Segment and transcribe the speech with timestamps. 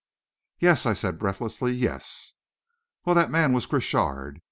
[0.57, 2.33] "Yes," I said, breathlessly; "yes."
[3.05, 4.39] "Well, that man was Crochard.